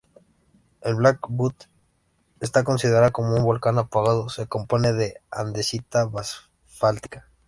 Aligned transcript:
El 0.81 0.95
Black 0.95 1.19
Butte 1.29 1.67
está 2.39 2.63
considerado 2.63 3.11
como 3.11 3.35
un 3.35 3.43
volcán 3.43 3.77
apagado, 3.77 4.29
se 4.29 4.47
compone 4.47 4.93
de 4.93 5.21
andesita 5.29 6.05
basáltica. 6.05 7.27